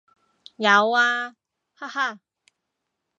[0.57, 1.35] 有啊，
[1.75, 2.19] 哈哈